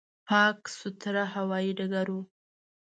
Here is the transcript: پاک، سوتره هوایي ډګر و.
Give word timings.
پاک، 0.27 0.59
سوتره 0.77 1.23
هوایي 1.33 1.71
ډګر 1.77 2.07
و. 2.13 2.17